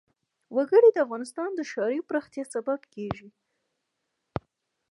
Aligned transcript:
وګړي 0.55 0.89
د 0.93 0.97
افغانستان 1.05 1.49
د 1.55 1.59
ښاري 1.71 1.99
پراختیا 2.09 2.43
سبب 2.53 2.79
کېږي. 2.93 3.29